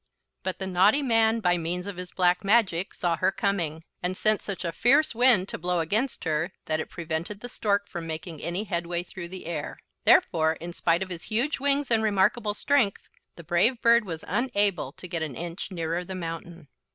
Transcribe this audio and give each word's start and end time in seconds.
But 0.41 0.57
the 0.57 0.65
naughty 0.65 1.03
man, 1.03 1.41
by 1.41 1.59
means 1.59 1.85
of 1.85 1.97
his 1.97 2.11
black 2.11 2.43
magic, 2.43 2.95
saw 2.95 3.17
her 3.17 3.31
coming, 3.31 3.83
and 4.01 4.17
sent 4.17 4.41
such 4.41 4.65
a 4.65 4.71
fierce 4.71 5.13
wind 5.13 5.47
to 5.49 5.59
blow 5.59 5.79
against 5.79 6.23
her 6.23 6.53
that 6.65 6.79
it 6.79 6.89
prevented 6.89 7.41
the 7.41 7.47
Stork 7.47 7.87
from 7.87 8.07
making 8.07 8.41
any 8.41 8.63
headway 8.63 9.03
through 9.03 9.27
the 9.27 9.45
air. 9.45 9.77
Therefore, 10.03 10.53
in 10.53 10.73
spite 10.73 11.03
of 11.03 11.09
his 11.09 11.25
huge 11.25 11.59
wings 11.59 11.91
and 11.91 12.01
remarkable 12.01 12.55
strength, 12.55 13.07
the 13.35 13.43
brave 13.43 13.79
bird 13.79 14.03
was 14.03 14.25
unable 14.27 14.91
to 14.93 15.07
get 15.07 15.21
an 15.21 15.35
inch 15.35 15.69
nearer 15.69 16.03
the 16.03 16.15
mountain. 16.15 16.67